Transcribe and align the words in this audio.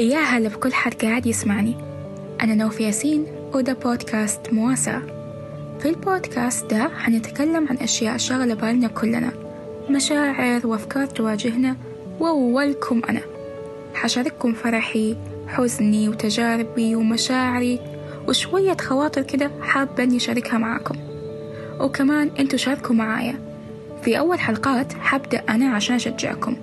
وسهلا 0.00 0.48
بكل 0.48 0.72
حد 0.72 0.94
قاعد 0.94 1.26
يسمعني. 1.26 1.76
أنا 2.42 2.54
نوف 2.54 2.80
ياسين 2.80 3.26
وده 3.54 3.72
بودكاست 3.72 4.52
مواساة. 4.52 5.02
في 5.80 5.88
البودكاست 5.88 6.64
ده 6.70 6.88
حنتكلم 6.98 7.68
عن 7.70 7.76
أشياء 7.76 8.16
شغلة 8.16 8.54
بالنا 8.54 8.88
كلنا. 8.88 9.32
مشاعر 9.90 10.66
وأفكار 10.66 11.06
تواجهنا 11.06 11.76
وأولكم 12.20 13.02
أنا. 13.08 13.20
حشارككم 13.94 14.52
فرحي 14.52 15.16
حزني 15.48 16.08
وتجاربي 16.08 16.94
ومشاعري 16.94 17.80
وشوية 18.28 18.76
خواطر 18.80 19.22
كده 19.22 19.50
حابة 19.62 20.02
إني 20.02 20.16
أشاركها 20.16 20.58
معاكم. 20.58 20.96
وكمان 21.80 22.30
أنتوا 22.38 22.58
شاركوا 22.58 22.94
معايا. 22.94 23.34
في 24.02 24.18
أول 24.18 24.40
حلقات 24.40 24.92
حبدأ 24.92 25.42
أنا 25.48 25.68
عشان 25.70 25.96
أشجعكم. 25.96 26.56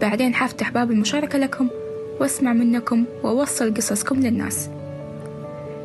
بعدين 0.00 0.34
حفتح 0.34 0.70
باب 0.70 0.90
المشاركة 0.90 1.38
لكم 1.38 1.68
واسمع 2.22 2.52
منكم 2.52 3.04
وأوصل 3.22 3.74
قصصكم 3.74 4.20
للناس. 4.20 4.68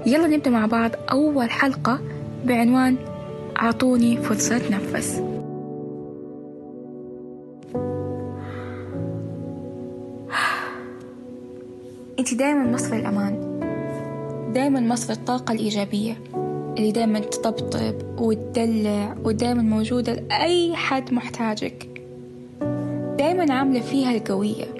يلا 0.05 0.27
نبدأ 0.27 0.49
مع 0.49 0.65
بعض 0.65 0.91
أول 1.11 1.49
حلقة 1.49 1.99
بعنوان 2.45 2.95
أعطوني 3.61 4.17
فرصة 4.17 4.61
نفس 4.71 5.21
انت 12.19 12.33
دايما 12.33 12.63
مصدر 12.63 12.95
الأمان. 12.95 13.59
دايما 14.53 14.79
مصدر 14.79 15.13
الطاقة 15.13 15.51
الإيجابية 15.51 16.17
اللي 16.77 16.91
دايما 16.91 17.19
تطبطب 17.19 17.95
وتدلع 18.19 19.15
ودايما 19.23 19.61
موجودة 19.61 20.13
لأي 20.13 20.75
حد 20.75 21.13
محتاجك. 21.13 21.87
دايما 23.17 23.53
عاملة 23.53 23.81
فيها 23.81 24.11
القوية. 24.11 24.76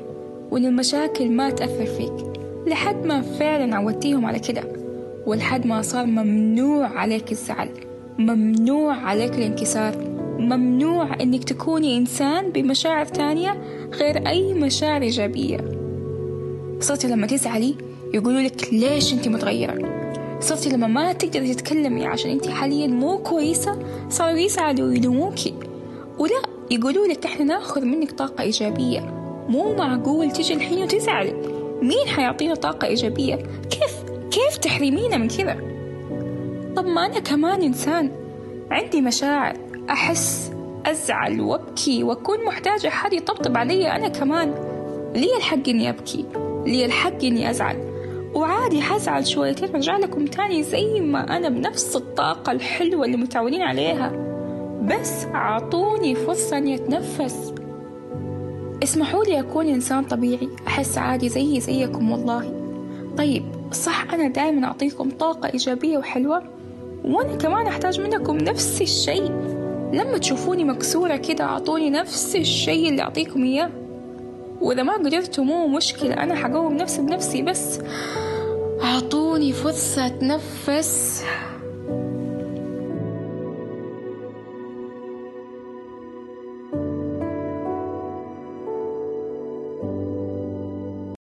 وإن 0.52 0.66
المشاكل 0.66 1.32
ما 1.32 1.50
تأثر 1.50 1.86
فيك 1.86 2.14
لحد 2.68 3.06
ما 3.06 3.22
فعلا 3.22 3.76
عودتيهم 3.76 4.26
على 4.26 4.40
كده 4.40 4.64
ولحد 5.26 5.68
ما 5.68 5.82
صار 5.82 6.06
ممنوع 6.06 6.88
عليك 6.88 7.32
الزعل 7.32 7.70
ممنوع 8.20 8.96
عليك 8.96 9.34
الانكسار 9.34 10.18
ممنوع 10.40 11.22
إنك 11.22 11.44
تكوني 11.44 11.98
إنسان 11.98 12.50
بمشاعر 12.50 13.06
تانية 13.06 13.62
غير 13.94 14.28
أي 14.28 14.54
مشاعر 14.54 15.02
إيجابية. 15.02 15.58
صرتي 16.80 17.08
لما 17.08 17.28
تزعلي 17.28 17.76
يقولوا 18.14 18.42
لك 18.42 18.74
ليش 18.74 19.14
انت 19.14 19.28
متغيرة؟ 19.28 19.98
صرتي 20.40 20.70
لما 20.70 20.88
ما 20.88 21.14
تقدري 21.14 21.54
تتكلمي 21.54 22.06
عشان 22.06 22.32
انت 22.32 22.48
حاليا 22.48 22.88
مو 22.88 23.18
كويسة 23.18 23.80
صاروا 24.10 24.38
يسعدوا 24.40 24.88
ويلوموكي. 24.88 25.54
ولا 26.20 26.42
يقولوا 26.72 27.08
لك 27.08 27.26
إحنا 27.26 27.46
نأخذ 27.46 27.86
منك 27.86 28.12
طاقة 28.12 28.42
إيجابية. 28.42 29.27
مو 29.50 29.76
معقول 29.76 30.32
تجي 30.32 30.54
الحين 30.54 30.84
وتزعلي 30.84 31.34
مين 31.82 32.08
حيعطينا 32.08 32.56
طاقة 32.56 32.88
إيجابية؟ 32.88 33.36
كيف؟ 33.70 34.04
كيف 34.32 34.58
تحرمينا 34.58 35.18
من 35.18 35.28
كذا؟ 35.28 35.58
طب 36.76 36.86
ما 36.86 37.06
أنا 37.06 37.20
كمان 37.20 37.62
إنسان. 37.62 38.12
عندي 38.72 39.02
مشاعر. 39.02 39.58
أحس 39.90 40.52
أزعل 40.86 41.42
وأبكي 41.42 42.04
وأكون 42.04 42.46
محتاجة 42.46 42.90
حد 42.90 43.14
يطبطب 43.14 43.58
علي 43.58 43.92
أنا 43.92 44.08
كمان. 44.08 44.54
لي 45.16 45.38
الحق 45.38 45.70
إني 45.70 45.90
أبكي. 45.90 46.26
لي 46.66 46.86
الحق 46.86 47.24
إني 47.24 47.50
أزعل. 47.50 47.78
وعادي 48.34 48.82
حزعل 48.82 49.28
شويتين 49.28 49.70
رجع 49.76 49.98
لكم 49.98 50.26
تاني 50.26 50.64
زي 50.64 51.00
ما 51.00 51.38
أنا 51.38 51.50
بنفس 51.50 51.96
الطاقة 51.96 52.52
الحلوة 52.52 53.06
اللي 53.06 53.18
متعودين 53.18 53.62
عليها. 53.62 54.12
بس 54.82 55.26
أعطوني 55.26 56.16
فرصة 56.16 56.58
إني 56.58 56.76
أتنفس. 56.76 57.54
اسمحوا 58.88 59.24
لي 59.24 59.40
أكون 59.40 59.68
إنسان 59.68 60.04
طبيعي 60.04 60.50
أحس 60.68 60.98
عادي 60.98 61.30
زيي 61.30 61.60
زيكم 61.60 62.12
والله. 62.12 62.54
طيب 63.18 63.44
صح 63.72 64.14
أنا 64.14 64.28
دائما 64.28 64.68
أعطيكم 64.68 65.10
طاقة 65.10 65.50
إيجابية 65.54 65.98
وحلوة 65.98 66.44
وأنا 67.06 67.36
كمان 67.36 67.68
أحتاج 67.68 68.02
منكم 68.02 68.38
نفس 68.38 68.82
الشيء. 68.82 69.32
لما 69.94 70.18
تشوفوني 70.18 70.64
مكسورة 70.64 71.16
كده 71.16 71.44
أعطوني 71.44 71.90
نفس 71.90 72.36
الشيء 72.36 72.90
اللي 72.90 73.02
أعطيكم 73.02 73.44
إياه. 73.44 73.70
وإذا 74.62 74.84
ما 74.84 74.94
قدرتوا 74.94 75.44
مو 75.44 75.68
مشكلة 75.68 76.14
أنا 76.14 76.36
حقوم 76.36 76.74
نفسي 76.74 77.02
بنفسي 77.02 77.42
بس. 77.42 77.80
أعطوني 78.84 79.54
فرصة 79.54 80.06
أتنفس. 80.06 81.24